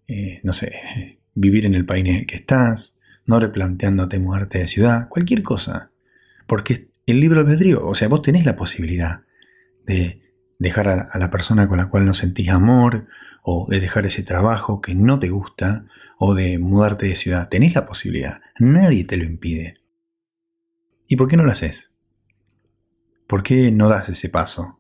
eh, 0.07 0.41
no 0.43 0.53
sé, 0.53 1.19
vivir 1.35 1.67
en 1.67 1.75
el 1.75 1.85
país 1.85 2.07
en 2.07 2.17
el 2.17 2.27
que 2.27 2.37
estás, 2.37 2.99
no 3.27 3.39
replanteándote 3.41 4.19
mudarte 4.19 4.59
de 4.59 4.67
ciudad, 4.67 5.09
cualquier 5.09 5.43
cosa. 5.43 5.91
Porque 6.47 6.89
el 7.07 7.21
libro 7.21 7.41
albedrío, 7.41 7.87
o 7.87 7.95
sea, 7.95 8.09
vos 8.09 8.23
tenés 8.23 8.45
la 8.45 8.57
posibilidad 8.57 9.23
de 9.87 10.23
dejar 10.59 10.89
a, 10.89 11.19
la 11.19 11.31
persona 11.31 11.69
con 11.69 11.79
la 11.79 11.89
cual 11.89 12.05
no 12.05 12.15
sentís 12.15 12.49
amor, 12.49 13.07
o 13.43 13.67
de 13.69 13.81
dejar 13.81 14.05
ese 14.05 14.23
trabajo 14.23 14.81
que 14.81 14.95
no 14.95 15.19
te 15.19 15.29
gusta, 15.29 15.87
o 16.19 16.35
de 16.35 16.59
mudarte 16.59 17.07
de 17.07 17.15
ciudad. 17.15 17.49
Tenés 17.49 17.75
la 17.75 17.87
posibilidad, 17.87 18.41
nadie 18.59 19.05
te 19.05 19.17
lo 19.17 19.25
impide. 19.25 19.79
¿Y 21.07 21.17
por 21.17 21.29
qué 21.29 21.37
no 21.37 21.45
lo 21.45 21.53
haces? 21.53 21.93
¿Por 23.27 23.43
qué 23.43 23.71
no 23.71 23.89
das 23.89 24.09
ese 24.09 24.29
paso? 24.29 24.78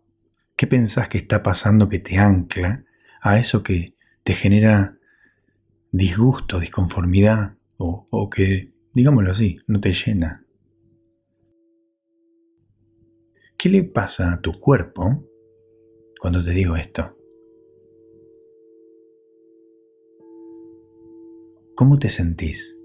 ¿Qué 0.58 0.66
pensás 0.66 1.08
que 1.08 1.18
está 1.18 1.40
pasando 1.44 1.88
que 1.88 2.00
te 2.00 2.18
ancla 2.18 2.84
a 3.20 3.38
eso 3.38 3.62
que 3.62 3.94
te 4.24 4.32
genera 4.32 4.98
disgusto, 5.92 6.58
disconformidad, 6.58 7.56
o, 7.76 8.08
o 8.10 8.28
que, 8.28 8.72
digámoslo 8.92 9.30
así, 9.30 9.60
no 9.68 9.80
te 9.80 9.92
llena? 9.92 10.44
¿Qué 13.56 13.68
le 13.68 13.84
pasa 13.84 14.32
a 14.32 14.40
tu 14.40 14.50
cuerpo 14.50 15.24
cuando 16.20 16.42
te 16.42 16.50
digo 16.50 16.74
esto? 16.74 17.16
¿Cómo 21.76 22.00
te 22.00 22.10
sentís? 22.10 22.77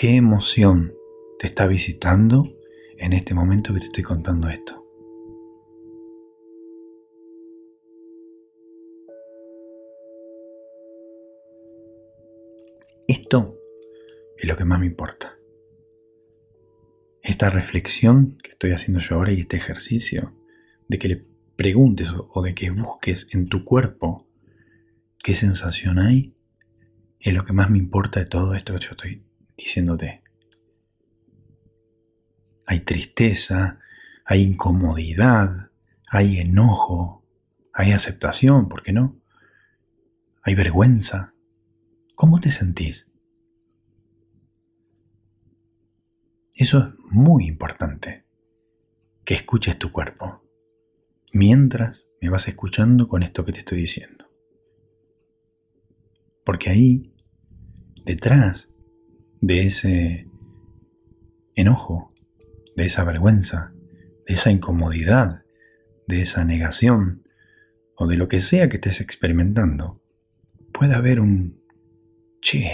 ¿Qué 0.00 0.16
emoción 0.16 0.94
te 1.38 1.46
está 1.46 1.66
visitando 1.66 2.56
en 2.96 3.12
este 3.12 3.34
momento 3.34 3.74
que 3.74 3.80
te 3.80 3.86
estoy 3.88 4.02
contando 4.02 4.48
esto? 4.48 4.82
Esto 13.06 13.60
es 14.38 14.48
lo 14.48 14.56
que 14.56 14.64
más 14.64 14.80
me 14.80 14.86
importa. 14.86 15.36
Esta 17.20 17.50
reflexión 17.50 18.38
que 18.42 18.52
estoy 18.52 18.70
haciendo 18.70 19.00
yo 19.00 19.16
ahora 19.16 19.32
y 19.32 19.40
este 19.40 19.58
ejercicio 19.58 20.32
de 20.88 20.98
que 20.98 21.08
le 21.08 21.24
preguntes 21.56 22.08
o 22.16 22.42
de 22.42 22.54
que 22.54 22.70
busques 22.70 23.26
en 23.32 23.50
tu 23.50 23.66
cuerpo 23.66 24.26
qué 25.22 25.34
sensación 25.34 25.98
hay, 25.98 26.34
es 27.18 27.34
lo 27.34 27.44
que 27.44 27.52
más 27.52 27.68
me 27.68 27.76
importa 27.76 28.20
de 28.20 28.24
todo 28.24 28.54
esto 28.54 28.72
que 28.72 28.86
yo 28.86 28.92
estoy 28.92 29.29
diciéndote. 29.64 30.22
Hay 32.66 32.80
tristeza, 32.80 33.80
hay 34.24 34.42
incomodidad, 34.42 35.70
hay 36.08 36.38
enojo, 36.38 37.24
hay 37.72 37.92
aceptación, 37.92 38.68
¿por 38.68 38.82
qué 38.82 38.92
no? 38.92 39.20
Hay 40.42 40.54
vergüenza, 40.54 41.34
¿Cómo 42.20 42.38
te 42.38 42.50
sentís? 42.50 43.10
Eso 46.54 46.78
es 46.80 46.84
muy 47.08 47.46
importante, 47.46 48.26
que 49.24 49.32
escuches 49.32 49.78
tu 49.78 49.90
cuerpo, 49.90 50.42
mientras 51.32 52.10
me 52.20 52.28
vas 52.28 52.46
escuchando 52.46 53.08
con 53.08 53.22
esto 53.22 53.42
que 53.46 53.52
te 53.52 53.60
estoy 53.60 53.78
diciendo. 53.78 54.26
Porque 56.44 56.68
ahí, 56.68 57.14
detrás 58.04 58.69
de 59.40 59.64
ese 59.64 60.26
enojo, 61.54 62.12
de 62.76 62.86
esa 62.86 63.04
vergüenza, 63.04 63.72
de 64.26 64.34
esa 64.34 64.50
incomodidad, 64.50 65.42
de 66.06 66.22
esa 66.22 66.44
negación, 66.44 67.24
o 67.96 68.06
de 68.06 68.16
lo 68.16 68.28
que 68.28 68.40
sea 68.40 68.68
que 68.68 68.76
estés 68.76 69.00
experimentando, 69.00 70.00
puede 70.72 70.94
haber 70.94 71.20
un 71.20 71.60
Che, 72.40 72.72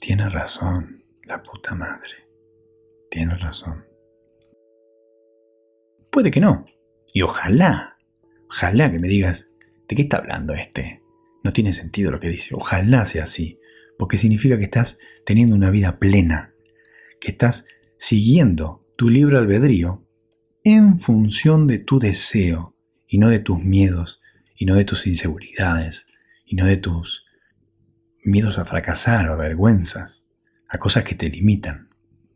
tiene 0.00 0.28
razón, 0.28 1.04
la 1.24 1.40
puta 1.42 1.76
madre. 1.76 2.26
Tiene 3.08 3.36
razón. 3.36 3.86
Puede 6.10 6.32
que 6.32 6.40
no. 6.40 6.66
Y 7.14 7.22
ojalá, 7.22 7.96
ojalá 8.48 8.90
que 8.90 8.98
me 8.98 9.06
digas, 9.06 9.48
¿de 9.88 9.94
qué 9.94 10.02
está 10.02 10.16
hablando 10.16 10.54
este? 10.54 11.02
No 11.44 11.52
tiene 11.52 11.72
sentido 11.72 12.10
lo 12.10 12.18
que 12.18 12.30
dice. 12.30 12.54
Ojalá 12.54 13.06
sea 13.06 13.24
así, 13.24 13.60
porque 13.98 14.18
significa 14.18 14.58
que 14.58 14.64
estás 14.64 14.98
teniendo 15.24 15.54
una 15.54 15.70
vida 15.70 15.98
plena, 15.98 16.52
que 17.20 17.30
estás 17.30 17.66
siguiendo 17.98 18.86
tu 18.96 19.08
libre 19.08 19.38
albedrío 19.38 20.06
en 20.64 20.98
función 20.98 21.66
de 21.66 21.78
tu 21.78 21.98
deseo 21.98 22.76
y 23.06 23.18
no 23.18 23.28
de 23.28 23.38
tus 23.38 23.62
miedos 23.62 24.20
y 24.56 24.66
no 24.66 24.74
de 24.74 24.84
tus 24.84 25.06
inseguridades 25.06 26.06
y 26.46 26.56
no 26.56 26.66
de 26.66 26.76
tus 26.76 27.24
miedos 28.24 28.58
a 28.58 28.64
fracasar 28.64 29.28
o 29.28 29.32
a 29.32 29.36
vergüenzas, 29.36 30.26
a 30.68 30.78
cosas 30.78 31.04
que 31.04 31.14
te 31.14 31.28
limitan, 31.28 31.88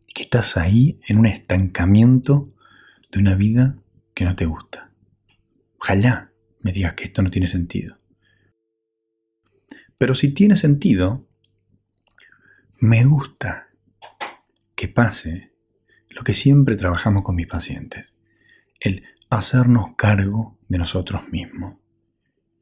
y 0.06 0.12
que 0.12 0.22
estás 0.22 0.56
ahí 0.56 1.00
en 1.06 1.18
un 1.18 1.26
estancamiento 1.26 2.52
de 3.10 3.20
una 3.20 3.34
vida 3.34 3.78
que 4.14 4.24
no 4.24 4.36
te 4.36 4.46
gusta. 4.46 4.90
Ojalá 5.78 6.32
me 6.60 6.72
digas 6.72 6.94
que 6.94 7.04
esto 7.04 7.22
no 7.22 7.30
tiene 7.30 7.46
sentido. 7.46 7.98
Pero 9.98 10.14
si 10.14 10.30
tiene 10.32 10.56
sentido, 10.56 11.26
me 12.78 13.04
gusta 13.04 13.68
que 14.74 14.88
pase 14.88 15.52
lo 16.10 16.22
que 16.22 16.34
siempre 16.34 16.76
trabajamos 16.76 17.22
con 17.22 17.36
mis 17.36 17.46
pacientes, 17.46 18.16
el 18.80 19.04
hacernos 19.30 19.96
cargo 19.96 20.58
de 20.68 20.78
nosotros 20.78 21.28
mismos. 21.30 21.76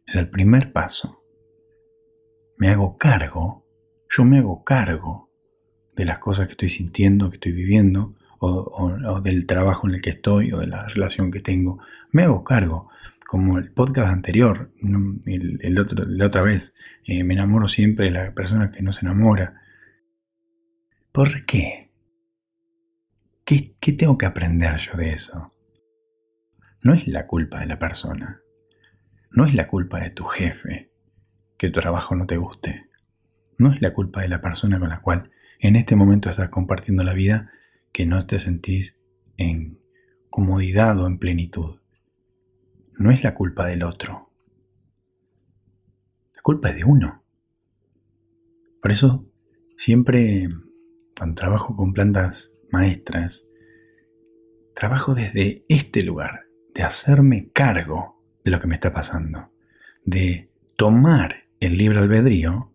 Es 0.06 0.16
el 0.16 0.28
primer 0.28 0.72
paso 0.72 1.24
me 2.56 2.70
hago 2.70 2.96
cargo, 2.96 3.66
yo 4.08 4.24
me 4.24 4.38
hago 4.38 4.64
cargo 4.64 5.30
de 5.96 6.04
las 6.04 6.18
cosas 6.18 6.46
que 6.46 6.52
estoy 6.52 6.68
sintiendo, 6.68 7.30
que 7.30 7.36
estoy 7.36 7.52
viviendo, 7.52 8.12
o, 8.38 9.20
del 9.22 9.46
trabajo 9.46 9.88
en 9.88 9.94
el 9.94 10.02
que 10.02 10.10
estoy, 10.10 10.52
o 10.52 10.58
de 10.58 10.66
la 10.66 10.86
relación 10.86 11.30
que 11.30 11.40
tengo. 11.40 11.78
Me 12.10 12.24
hago 12.24 12.44
cargo. 12.44 12.90
Como 13.26 13.58
el 13.58 13.70
podcast 13.70 14.12
anterior, 14.12 14.70
el, 15.24 15.74
la 15.74 16.26
otra 16.26 16.42
vez, 16.42 16.74
eh, 17.04 17.24
me 17.24 17.34
enamoro 17.34 17.68
siempre 17.68 18.06
de 18.06 18.10
la 18.12 18.32
persona 18.34 18.70
que 18.70 18.82
no 18.82 18.92
se 18.92 19.00
enamora. 19.00 19.62
¿Por 21.14 21.46
qué? 21.46 21.92
¿Qué, 23.44 23.76
¿Qué 23.78 23.92
tengo 23.92 24.18
que 24.18 24.26
aprender 24.26 24.78
yo 24.78 24.96
de 24.96 25.12
eso? 25.12 25.52
No 26.82 26.92
es 26.92 27.06
la 27.06 27.28
culpa 27.28 27.60
de 27.60 27.66
la 27.66 27.78
persona. 27.78 28.42
No 29.30 29.46
es 29.46 29.54
la 29.54 29.68
culpa 29.68 30.00
de 30.00 30.10
tu 30.10 30.24
jefe 30.24 30.90
que 31.56 31.70
tu 31.70 31.80
trabajo 31.80 32.16
no 32.16 32.26
te 32.26 32.36
guste. 32.36 32.90
No 33.58 33.72
es 33.72 33.80
la 33.80 33.92
culpa 33.92 34.22
de 34.22 34.28
la 34.28 34.40
persona 34.40 34.80
con 34.80 34.88
la 34.88 35.02
cual 35.02 35.30
en 35.60 35.76
este 35.76 35.94
momento 35.94 36.30
estás 36.30 36.48
compartiendo 36.48 37.04
la 37.04 37.14
vida 37.14 37.52
que 37.92 38.06
no 38.06 38.26
te 38.26 38.40
sentís 38.40 38.98
en 39.36 39.78
comodidad 40.30 40.98
o 40.98 41.06
en 41.06 41.20
plenitud. 41.20 41.78
No 42.98 43.12
es 43.12 43.22
la 43.22 43.34
culpa 43.34 43.66
del 43.66 43.84
otro. 43.84 44.32
La 46.34 46.42
culpa 46.42 46.70
es 46.70 46.74
de 46.74 46.82
uno. 46.82 47.22
Por 48.82 48.90
eso, 48.90 49.24
siempre 49.78 50.48
cuando 51.16 51.34
trabajo 51.34 51.76
con 51.76 51.92
plantas 51.92 52.52
maestras, 52.70 53.46
trabajo 54.74 55.14
desde 55.14 55.64
este 55.68 56.02
lugar, 56.02 56.42
de 56.74 56.82
hacerme 56.82 57.50
cargo 57.52 58.20
de 58.44 58.50
lo 58.50 58.60
que 58.60 58.66
me 58.66 58.74
está 58.74 58.92
pasando, 58.92 59.52
de 60.04 60.50
tomar 60.76 61.44
el 61.60 61.76
libre 61.76 62.00
albedrío, 62.00 62.72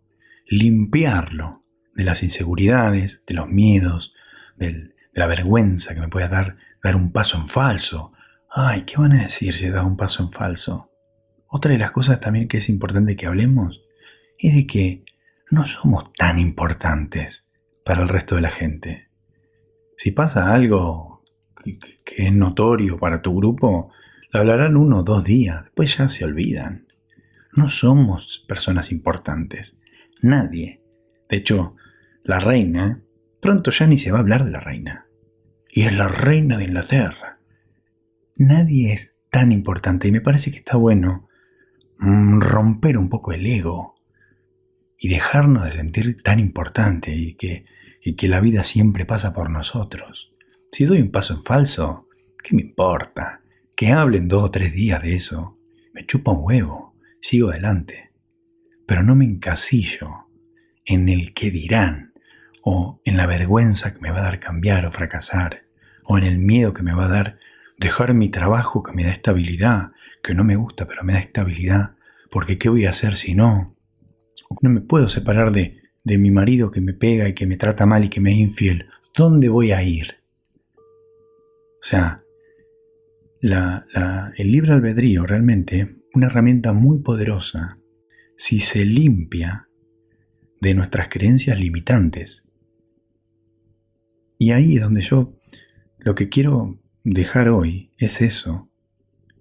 limpiarlo 0.48 1.65
de 1.93 2.05
las 2.05 2.24
inseguridades, 2.24 3.24
de 3.27 3.34
los 3.34 3.50
miedos, 3.50 4.13
de 4.55 4.93
la 5.13 5.27
vergüenza 5.27 5.93
que 5.93 6.01
me 6.01 6.08
pueda 6.08 6.29
dar 6.29 6.58
dar 6.84 6.96
un 6.96 7.12
paso 7.12 7.38
en 7.38 7.48
falso. 7.48 8.12
Ay, 8.50 8.84
¿qué 8.84 8.98
van 8.98 9.13
a 9.13 9.24
decir 9.24 9.53
si 9.53 9.69
da 9.69 9.84
un 9.84 9.98
paso 9.98 10.24
en 10.24 10.31
falso? 10.31 10.91
Otra 11.48 11.72
de 11.72 11.77
las 11.77 11.91
cosas 11.91 12.19
también 12.19 12.48
que 12.48 12.58
es 12.58 12.69
importante 12.69 13.15
que 13.15 13.25
hablemos 13.25 13.81
es 14.38 14.55
de 14.55 14.67
que 14.67 15.03
no 15.51 15.65
somos 15.65 16.13
tan 16.13 16.39
importantes 16.39 17.49
para 17.89 18.03
el 18.03 18.10
resto 18.10 18.36
de 18.36 18.41
la 18.41 18.51
gente. 18.51 19.10
Si 19.98 20.12
pasa 20.12 20.53
algo 20.53 21.24
que, 21.55 21.79
es 22.17 22.31
notorio 22.31 22.98
para 22.98 23.24
tu 23.24 23.36
grupo, 23.36 23.91
lo 24.31 24.39
hablarán 24.39 24.77
uno 24.77 25.00
o 25.00 25.03
dos 25.03 25.24
días, 25.24 25.63
después 25.63 25.98
ya 25.98 26.08
se 26.08 26.24
olvidan. 26.24 26.86
No 27.55 27.67
somos 27.67 28.46
personas 28.48 28.91
importantes. 28.91 29.79
Nadie. 30.22 30.84
De 31.31 31.38
hecho, 31.38 31.77
la 32.24 32.39
reina, 32.39 33.01
pronto 33.41 33.72
ya 33.72 33.88
ni 33.88 33.98
se 33.98 34.12
va 34.12 34.19
a 34.19 34.22
hablar 34.22 34.46
de 34.46 34.51
la 34.51 34.60
reina. 34.60 35.08
y 35.72 35.81
es 35.81 35.96
la 35.96 36.10
reina 36.10 36.60
de 36.60 36.65
Inglaterra. 36.65 37.39
Nadie 38.36 38.93
es 38.93 39.15
tan 39.31 39.51
importante 39.51 40.08
y 40.08 40.12
me 40.12 40.22
parece 40.22 40.51
que 40.51 40.58
está 40.58 40.77
bueno 40.77 41.27
mm, 41.98 42.39
romper 42.39 43.00
un 43.00 43.10
poco 43.10 43.34
el 43.34 43.48
ego 43.48 43.96
y 45.00 45.10
dejarnos 45.10 45.65
de 45.65 45.72
sentir 45.72 46.22
tan 46.22 46.39
importante 46.39 47.15
y 47.15 47.34
que, 47.34 47.65
y 48.01 48.15
que 48.15 48.27
la 48.27 48.39
vida 48.39 48.63
siempre 48.63 49.06
pasa 49.06 49.34
por 49.34 49.50
nosotros. 49.50 50.34
Si 50.72 50.86
doy 50.86 51.01
un 51.01 51.12
paso 51.12 51.34
en 51.34 51.44
falso, 51.44 52.08
¿qué 52.44 52.56
me 52.56 52.62
importa? 52.62 53.41
Que 53.75 53.91
hablen 53.91 54.27
dos 54.27 54.44
o 54.44 54.51
tres 54.51 54.74
días 54.74 55.01
de 55.01 55.15
eso. 55.15 55.58
Me 55.94 56.06
chupa 56.06 56.32
un 56.32 56.44
huevo, 56.44 56.96
sigo 57.22 57.50
adelante. 57.50 58.12
Pero 58.86 59.03
no 59.03 59.15
me 59.15 59.25
encasillo 59.25 60.27
en 60.86 61.10
el 61.10 61.34
que 61.34 61.51
dirán, 61.51 62.13
o 62.62 63.01
en 63.06 63.18
la 63.18 63.25
vergüenza 63.25 63.94
que 63.94 64.00
me 64.00 64.12
va 64.12 64.20
a 64.20 64.24
dar 64.24 64.39
cambiar 64.39 64.86
o 64.86 64.91
fracasar, 64.91 65.63
o 66.03 66.18
en 66.18 66.24
el 66.24 66.39
miedo 66.39 66.74
que 66.74 66.84
me 66.84 66.94
va 66.94 67.06
a 67.06 67.10
dar 67.10 67.39
dejar 67.77 68.13
mi 68.13 68.29
trabajo 68.29 68.84
que 68.84 68.91
me 68.91 69.03
da 69.03 69.12
estabilidad, 69.12 69.91
que 70.22 70.34
no 70.34 70.44
me 70.44 70.56
gusta 70.56 70.88
pero 70.88 71.03
me 71.03 71.13
da 71.13 71.20
estabilidad, 71.20 71.96
porque 72.29 72.58
¿qué 72.58 72.70
voy 72.70 72.86
a 72.86 72.89
hacer 72.89 73.15
si 73.15 73.34
no? 73.34 73.75
No 74.62 74.70
me 74.70 74.82
puedo 74.82 75.08
separar 75.08 75.51
de, 75.51 75.78
de 76.03 76.18
mi 76.18 76.32
marido 76.32 76.72
que 76.72 76.82
me 76.82 76.94
pega 76.94 77.27
y 77.27 77.34
que 77.34 77.46
me 77.46 77.58
trata 77.58 77.86
mal 77.86 78.06
y 78.06 78.10
que 78.10 78.22
me 78.22 78.32
es 78.32 78.39
infiel. 78.39 78.86
¿Dónde 79.15 79.50
voy 79.50 79.72
a 79.72 79.84
ir? 79.84 80.15
O 81.82 81.84
sea, 81.84 82.24
el 83.41 84.51
libre 84.51 84.74
albedrío 84.74 85.25
realmente 85.25 85.96
una 86.13 86.27
herramienta 86.27 86.74
muy 86.74 87.00
poderosa 87.00 87.77
si 88.38 88.60
se 88.60 88.86
limpia 88.86 89.68
de 90.62 90.74
nuestras 90.74 91.10
creencias 91.10 91.60
limitantes. 91.60 92.48
Y 94.38 94.51
ahí 94.51 94.77
es 94.77 94.84
donde 94.84 95.01
yo 95.01 95.38
lo 96.00 96.15
que 96.15 96.29
quiero 96.29 96.79
dejar 97.03 97.50
hoy 97.50 97.91
es 97.98 98.22
eso, 98.22 98.70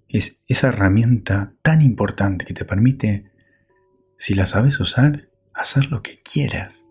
es 0.08 0.40
esa 0.46 0.68
herramienta 0.68 1.54
tan 1.62 1.82
importante 1.82 2.44
que 2.44 2.54
te 2.54 2.64
permite, 2.64 3.30
si 4.16 4.34
la 4.34 4.46
sabes 4.46 4.80
usar, 4.80 5.27
hacer 5.58 5.90
lo 5.90 6.02
que 6.02 6.20
quieras. 6.22 6.86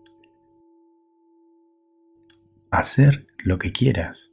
Hacer 2.70 3.26
lo 3.38 3.58
que 3.58 3.72
quieras. 3.72 4.32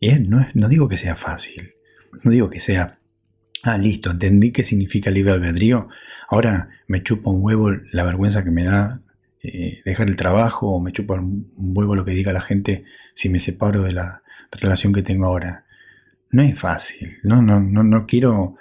Y 0.00 0.10
no, 0.18 0.46
no 0.52 0.68
digo 0.68 0.88
que 0.88 0.96
sea 0.96 1.14
fácil, 1.14 1.74
no 2.22 2.30
digo 2.30 2.50
que 2.50 2.60
sea, 2.60 2.98
ah, 3.62 3.78
listo, 3.78 4.10
entendí 4.10 4.50
qué 4.50 4.64
significa 4.64 5.10
libre 5.10 5.32
albedrío, 5.32 5.88
ahora 6.28 6.68
me 6.88 7.02
chupo 7.02 7.30
un 7.30 7.42
huevo 7.42 7.70
la 7.92 8.04
vergüenza 8.04 8.44
que 8.44 8.50
me 8.50 8.64
da 8.64 9.00
eh, 9.42 9.80
dejar 9.84 10.10
el 10.10 10.16
trabajo 10.16 10.72
o 10.72 10.80
me 10.80 10.92
chupa 10.92 11.14
un 11.14 11.48
huevo 11.56 11.94
lo 11.94 12.04
que 12.04 12.10
diga 12.10 12.34
la 12.34 12.42
gente 12.42 12.84
si 13.14 13.30
me 13.30 13.38
separo 13.38 13.82
de 13.84 13.92
la 13.92 14.22
relación 14.50 14.92
que 14.92 15.02
tengo 15.02 15.24
ahora. 15.24 15.64
No 16.30 16.42
es 16.42 16.58
fácil, 16.58 17.18
no, 17.22 17.40
no, 17.40 17.60
no, 17.60 17.82
no 17.82 18.06
quiero 18.06 18.56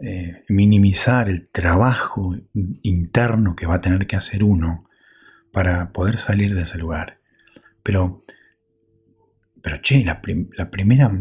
eh, 0.00 0.44
minimizar 0.48 1.28
el 1.28 1.48
trabajo 1.48 2.36
interno 2.82 3.56
que 3.56 3.66
va 3.66 3.76
a 3.76 3.80
tener 3.80 4.06
que 4.06 4.16
hacer 4.16 4.44
uno 4.44 4.84
para 5.52 5.92
poder 5.92 6.18
salir 6.18 6.54
de 6.54 6.62
ese 6.62 6.78
lugar. 6.78 7.18
Pero 7.82 8.24
pero 9.62 9.80
che, 9.82 10.04
la, 10.04 10.20
primera 10.20 11.12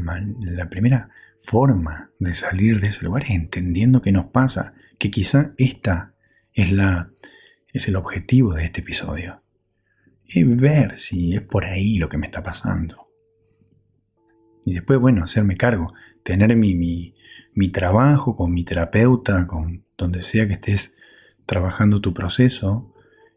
la 0.42 0.70
primera 0.70 1.10
forma 1.40 2.12
de 2.20 2.34
salir 2.34 2.80
de 2.80 2.88
ese 2.88 3.06
lugar 3.06 3.24
es 3.24 3.32
entendiendo 3.32 4.02
qué 4.02 4.12
nos 4.12 4.28
pasa, 4.28 4.74
que 4.98 5.12
quizá 5.12 5.54
esta 5.58 6.14
es, 6.54 6.72
la, 6.72 7.12
es 7.74 7.88
el 7.88 7.96
objetivo 7.96 8.54
de 8.54 8.66
este 8.66 8.82
episodio. 8.82 9.42
Es 10.26 10.46
ver 10.58 10.98
si 10.98 11.36
es 11.36 11.42
por 11.42 11.66
ahí 11.66 11.98
lo 11.98 12.10
que 12.10 12.18
me 12.18 12.28
está 12.28 12.44
pasando. 12.44 13.10
Y 14.66 14.74
después, 14.74 15.00
bueno, 15.00 15.24
hacerme 15.24 15.56
cargo, 15.56 15.94
tener 16.28 16.56
mi, 16.56 16.76
mi, 16.76 17.70
trabajo 17.70 18.36
con 18.36 18.54
mi 18.54 18.64
terapeuta, 18.64 19.48
con 19.48 19.86
donde 19.98 20.22
sea 20.22 20.48
que 20.48 20.54
estés 20.54 20.96
trabajando 21.46 22.02
tu 22.02 22.14
proceso, 22.14 22.94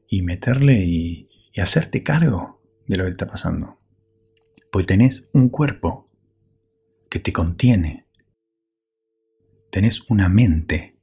y 0.09 0.23
meterle 0.23 0.85
y, 0.85 1.29
y 1.53 1.61
hacerte 1.61 2.03
cargo 2.03 2.61
de 2.87 2.97
lo 2.97 3.05
que 3.05 3.11
está 3.11 3.27
pasando 3.27 3.81
pues 4.71 4.87
tenés 4.87 5.29
un 5.33 5.49
cuerpo 5.49 6.09
que 7.09 7.19
te 7.19 7.33
contiene. 7.33 8.07
Tenés 9.71 10.09
una 10.09 10.29
mente 10.29 10.97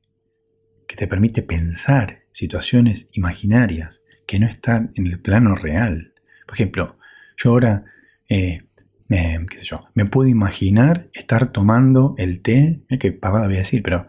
que 0.88 0.96
te 0.96 1.08
permite 1.08 1.42
pensar 1.42 2.24
situaciones 2.32 3.10
imaginarias 3.12 4.04
que 4.26 4.40
no 4.40 4.48
están 4.48 4.92
en 4.96 5.08
el 5.08 5.20
plano 5.20 5.56
real. 5.56 6.14
Por 6.46 6.56
ejemplo, 6.56 6.98
yo 7.38 7.52
ahora, 7.52 7.86
eh, 8.30 8.67
yo, 9.10 9.88
me 9.94 10.06
puedo 10.06 10.28
imaginar 10.30 11.08
estar 11.14 11.48
tomando 11.50 12.16
el 12.18 12.42
té, 12.42 12.82
eh, 12.90 12.98
que 12.98 13.12
pavada 13.12 13.48
voy 13.48 13.56
a 13.56 13.60
decir, 13.60 13.82
pero 13.84 14.08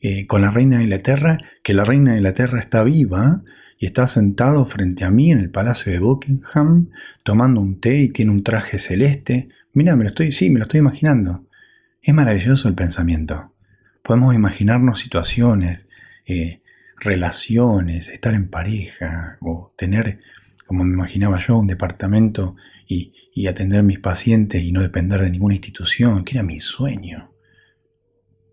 eh, 0.00 0.26
con 0.26 0.40
la 0.42 0.50
reina 0.50 0.78
de 0.78 0.84
Inglaterra, 0.84 1.38
que 1.62 1.74
la 1.74 1.84
reina 1.84 2.12
de 2.12 2.18
Inglaterra 2.18 2.58
está 2.58 2.82
viva 2.82 3.42
y 3.78 3.86
está 3.86 4.06
sentado 4.06 4.64
frente 4.64 5.04
a 5.04 5.10
mí 5.10 5.30
en 5.30 5.40
el 5.40 5.50
palacio 5.50 5.92
de 5.92 5.98
Buckingham 5.98 6.88
tomando 7.22 7.60
un 7.60 7.80
té 7.80 8.02
y 8.02 8.08
tiene 8.08 8.30
un 8.30 8.42
traje 8.42 8.78
celeste. 8.78 9.48
Mira, 9.72 9.96
me 9.96 10.04
lo 10.04 10.08
estoy, 10.08 10.32
sí, 10.32 10.50
me 10.50 10.58
lo 10.58 10.64
estoy 10.64 10.80
imaginando. 10.80 11.46
Es 12.02 12.14
maravilloso 12.14 12.68
el 12.68 12.74
pensamiento. 12.74 13.52
Podemos 14.02 14.34
imaginarnos 14.34 15.00
situaciones, 15.00 15.86
eh, 16.26 16.60
relaciones, 16.96 18.08
estar 18.08 18.34
en 18.34 18.48
pareja 18.48 19.38
o 19.40 19.72
tener, 19.76 20.20
como 20.70 20.84
me 20.84 20.94
imaginaba 20.94 21.40
yo, 21.40 21.58
un 21.58 21.66
departamento 21.66 22.54
y, 22.86 23.12
atender 23.48 23.80
a 23.80 23.82
mis 23.82 23.98
pacientes 23.98 24.62
y 24.62 24.70
no 24.70 24.82
depender 24.82 25.20
de 25.20 25.28
ninguna 25.28 25.56
institución, 25.56 26.24
que 26.24 26.36
era 26.36 26.44
mi 26.44 26.60
sueño. 26.60 27.34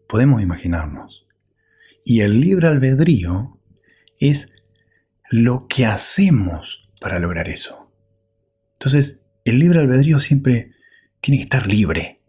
Podemos 0.10 0.41
imaginarnos. 0.41 1.27
Y 2.03 2.21
el 2.21 2.41
libre 2.41 2.69
albedrío 2.69 3.60
es 4.19 4.51
lo 5.30 5.67
que 5.67 5.86
hacemos 5.86 6.89
para 6.99 7.19
lograr 7.19 7.49
eso. 7.49 7.93
Entonces, 8.80 9.23
el 9.45 9.60
libre 9.60 9.82
albedrío 9.82 10.17
siempre 10.17 10.71
tiene 11.21 11.38
que 11.38 11.43
estar 11.43 11.67
libre, 11.67 12.23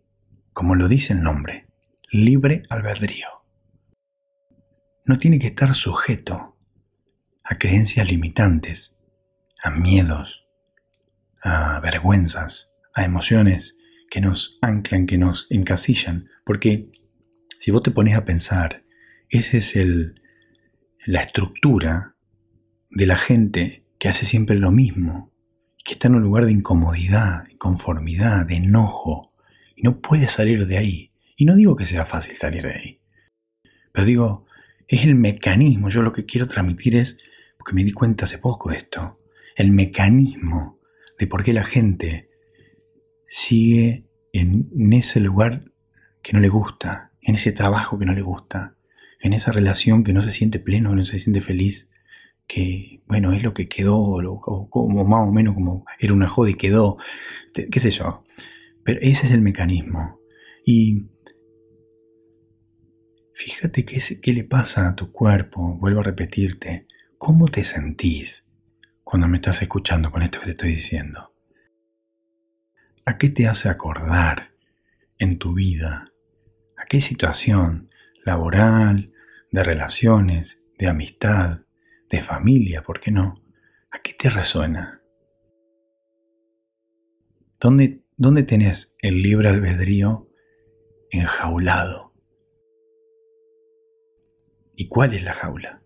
como 0.53 0.75
lo 0.75 0.87
dice 0.89 1.15
el 1.15 1.23
nombre, 1.23 1.65
libre 2.11 2.63
albedrío. 2.69 3.29
No 5.07 5.19
tiene 5.19 5.39
que 5.39 5.47
estar 5.47 5.73
sujeto 5.73 6.59
a 7.43 7.57
creencias 7.57 8.07
limitantes, 8.11 8.98
a 9.63 9.71
miedos, 9.71 10.47
a 11.43 11.81
vergüenzas, 11.81 12.75
a 12.95 13.05
emociones 13.05 13.77
que 14.11 14.21
nos 14.21 14.59
anclan, 14.63 15.07
que 15.07 15.19
nos 15.19 15.47
encasillan, 15.51 16.29
porque 16.45 16.91
si 17.61 17.71
vos 17.71 17.83
te 17.83 17.91
pones 17.91 18.17
a 18.17 18.25
pensar, 18.25 18.85
esa 19.29 19.59
es 19.59 19.77
el, 19.77 20.23
la 21.05 21.21
estructura 21.21 22.15
de 22.91 23.07
la 23.07 23.17
gente 23.17 23.85
que 23.99 24.09
hace 24.09 24.27
siempre 24.27 24.57
lo 24.57 24.71
mismo, 24.71 25.33
que 25.85 25.93
está 25.93 26.09
en 26.09 26.17
un 26.17 26.23
lugar 26.23 26.47
de 26.47 26.53
incomodidad, 26.53 27.47
inconformidad, 27.49 28.47
de 28.47 28.57
enojo, 28.57 29.33
y 29.77 29.83
no 29.83 30.01
puede 30.01 30.29
salir 30.29 30.67
de 30.67 30.79
ahí. 30.79 31.13
Y 31.37 31.45
no 31.45 31.55
digo 31.55 31.77
que 31.77 31.87
sea 31.87 32.05
fácil 32.05 32.35
salir 32.35 32.63
de 32.63 32.73
ahí, 32.73 33.01
pero 33.93 34.07
digo, 34.07 34.47
es 34.87 35.05
el 35.05 35.15
mecanismo, 35.15 35.91
yo 35.91 36.03
lo 36.03 36.13
que 36.13 36.25
quiero 36.25 36.47
transmitir 36.47 36.97
es, 36.97 37.19
porque 37.59 37.75
me 37.75 37.85
di 37.85 37.93
cuenta 37.93 38.25
hace 38.25 38.39
poco 38.39 38.71
de 38.71 38.79
esto, 38.79 39.19
el 39.59 39.73
mecanismo 39.73 40.79
de 41.19 41.27
por 41.27 41.43
qué 41.43 41.53
la 41.53 41.65
gente 41.65 42.31
sigue 43.29 44.07
en 44.33 44.93
ese 44.93 45.19
lugar 45.19 45.73
que 46.23 46.33
no 46.33 46.39
le 46.39 46.49
gusta, 46.49 47.13
en 47.21 47.35
ese 47.35 47.51
trabajo 47.51 47.99
que 47.99 48.07
no 48.07 48.15
le 48.15 48.23
gusta, 48.23 48.77
en 49.21 49.33
esa 49.33 49.51
relación 49.51 50.05
que 50.05 50.13
no 50.13 50.23
se 50.23 50.33
siente 50.33 50.61
pleno, 50.61 50.91
que 50.91 50.97
no 50.97 51.03
se 51.03 51.19
siente 51.19 51.41
feliz, 51.41 51.91
que, 52.47 53.03
bueno, 53.07 53.33
es 53.33 53.43
lo 53.43 53.53
que 53.53 53.69
quedó, 53.69 53.99
o 53.99 54.71
como 54.71 55.05
más 55.05 55.29
o 55.29 55.33
menos 55.33 55.55
como 55.55 55.85
era 55.99 56.13
una 56.13 56.29
joda 56.29 56.51
y 56.51 56.55
quedó, 56.55 56.97
qué 57.53 57.81
sé 57.81 57.91
yo. 57.91 58.25
Pero 58.85 59.01
ese 59.03 59.27
es 59.27 59.33
el 59.33 59.43
mecanismo. 59.43 60.21
Y 60.65 61.09
fíjate 63.35 63.85
qué, 63.85 64.01
qué 64.23 64.33
le 64.33 64.45
pasa 64.45 64.89
a 64.89 64.95
tu 64.95 65.11
cuerpo, 65.11 65.77
vuelvo 65.81 66.01
a 66.01 66.05
repetirte, 66.05 66.87
¿cómo 67.19 67.49
te 67.49 67.65
sentís 67.65 68.48
cuando 69.11 69.27
me 69.27 69.39
estás 69.39 69.63
escuchando 69.63 70.11
con 70.11 70.23
esto 70.23 70.39
que 70.39 70.45
te 70.45 70.51
estoy 70.51 70.75
diciendo? 70.75 71.35
¿A 73.07 73.17
qué 73.17 73.31
te 73.31 73.49
hace 73.49 73.71
acordar 73.71 74.53
en 75.17 75.39
tu 75.39 75.55
vida? 75.55 76.05
¿A 76.77 76.85
qué 76.85 77.01
situación 77.01 77.89
laboral, 78.27 79.11
de 79.51 79.65
relaciones, 79.65 80.63
de 80.79 80.89
amistad, 80.89 81.61
de 82.11 82.23
familia, 82.23 82.83
¿por 82.83 83.01
qué 83.01 83.11
no? 83.11 83.43
¿A 83.91 84.01
qué 84.01 84.13
te 84.13 84.29
resuena? 84.29 85.01
¿Dónde, 87.59 88.05
dónde 88.19 88.43
tenés 88.43 88.95
el 88.99 89.23
libre 89.23 89.49
albedrío 89.49 90.29
enjaulado? 91.11 92.13
¿Y 94.77 94.87
cuál 94.89 95.15
es 95.15 95.25
la 95.25 95.33
jaula? 95.33 95.81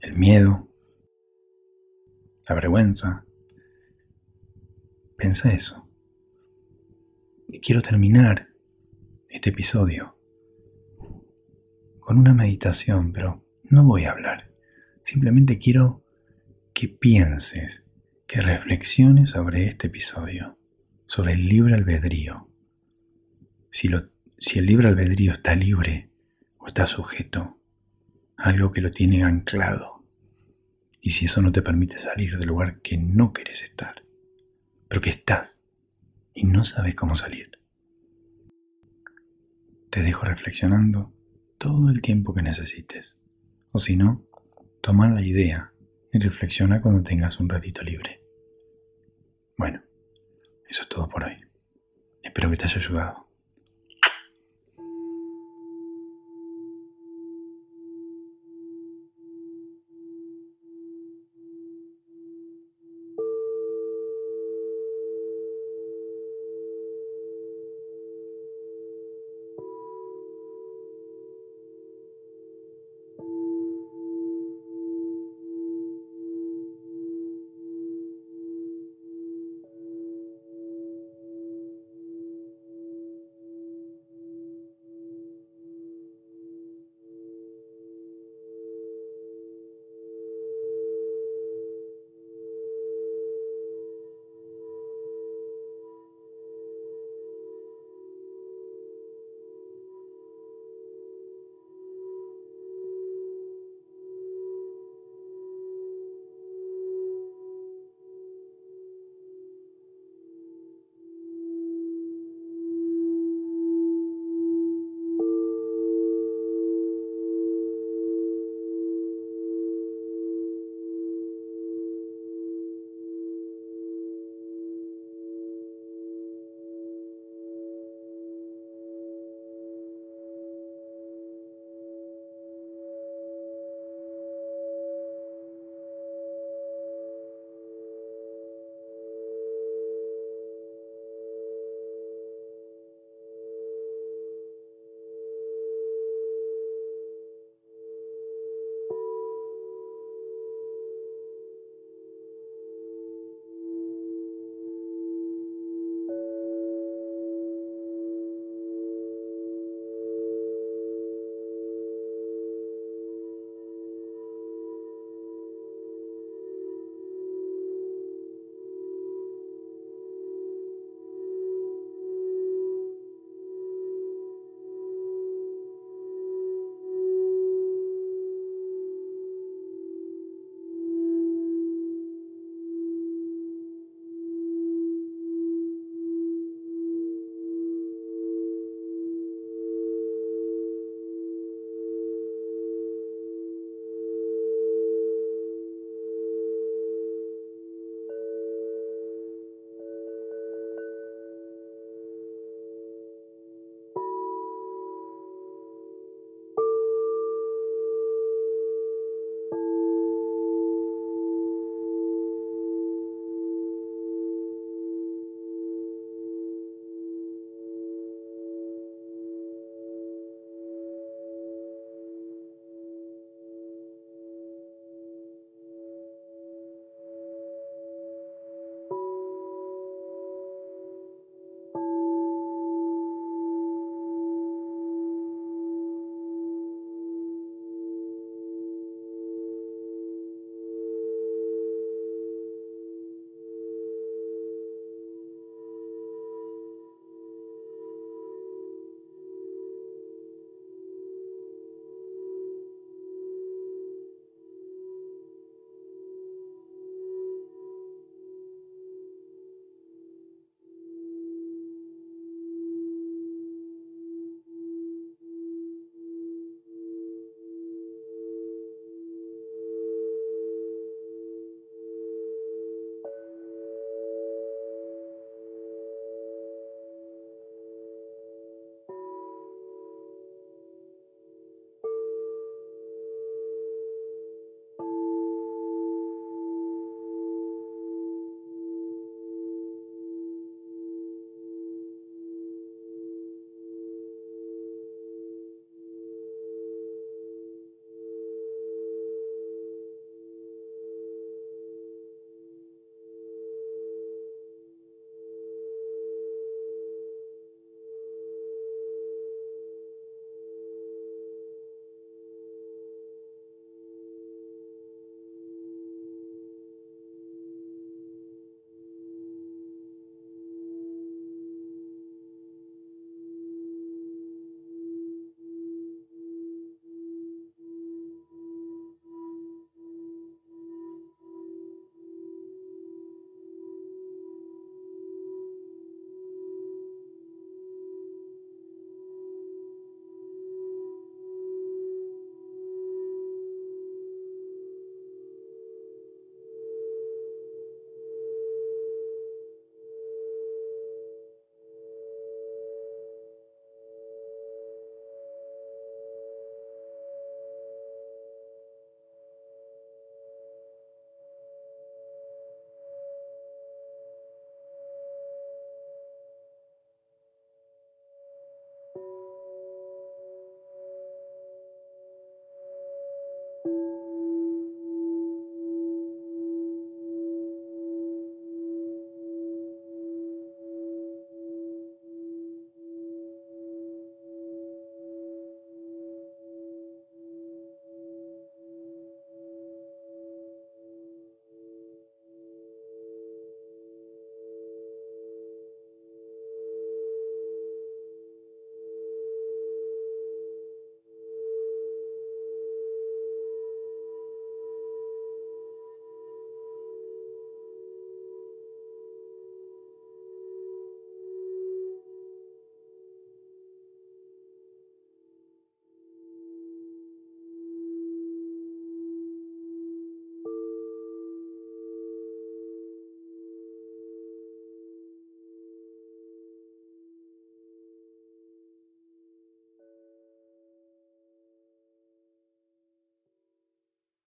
¿El 0.00 0.14
miedo? 0.14 0.67
La 2.48 2.54
vergüenza. 2.54 3.24
Pensa 5.16 5.52
eso. 5.52 5.88
Y 7.48 7.60
quiero 7.60 7.82
terminar 7.82 8.48
este 9.28 9.50
episodio 9.50 10.16
con 12.00 12.18
una 12.18 12.32
meditación, 12.32 13.12
pero 13.12 13.44
no 13.64 13.84
voy 13.84 14.04
a 14.04 14.12
hablar. 14.12 14.50
Simplemente 15.04 15.58
quiero 15.58 16.04
que 16.72 16.88
pienses, 16.88 17.84
que 18.26 18.40
reflexiones 18.40 19.30
sobre 19.30 19.66
este 19.66 19.88
episodio, 19.88 20.58
sobre 21.06 21.32
el 21.32 21.46
libre 21.46 21.74
albedrío. 21.74 22.48
Si, 23.70 23.88
lo, 23.88 24.10
si 24.38 24.58
el 24.58 24.66
libre 24.66 24.88
albedrío 24.88 25.32
está 25.32 25.54
libre 25.54 26.10
o 26.58 26.66
está 26.66 26.86
sujeto 26.86 27.58
a 28.36 28.50
algo 28.50 28.72
que 28.72 28.80
lo 28.80 28.90
tiene 28.90 29.24
anclado. 29.24 29.97
Y 31.00 31.10
si 31.10 31.26
eso 31.26 31.42
no 31.42 31.52
te 31.52 31.62
permite 31.62 31.98
salir 31.98 32.38
del 32.38 32.48
lugar 32.48 32.80
que 32.80 32.98
no 32.98 33.32
quieres 33.32 33.62
estar, 33.62 34.02
pero 34.88 35.00
que 35.00 35.10
estás 35.10 35.60
y 36.34 36.44
no 36.44 36.64
sabes 36.64 36.94
cómo 36.94 37.16
salir. 37.16 37.50
Te 39.90 40.02
dejo 40.02 40.24
reflexionando 40.24 41.12
todo 41.58 41.90
el 41.90 42.02
tiempo 42.02 42.34
que 42.34 42.42
necesites. 42.42 43.18
O 43.72 43.78
si 43.78 43.96
no, 43.96 44.26
toma 44.80 45.08
la 45.08 45.22
idea 45.22 45.72
y 46.12 46.18
reflexiona 46.18 46.80
cuando 46.80 47.02
tengas 47.02 47.40
un 47.40 47.48
ratito 47.48 47.82
libre. 47.82 48.22
Bueno, 49.56 49.82
eso 50.68 50.82
es 50.82 50.88
todo 50.88 51.08
por 51.08 51.24
hoy. 51.24 51.36
Espero 52.22 52.50
que 52.50 52.56
te 52.56 52.64
haya 52.64 52.78
ayudado. 52.78 53.27